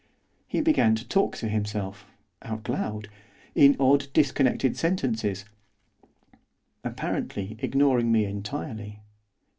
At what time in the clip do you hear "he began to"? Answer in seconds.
0.47-1.07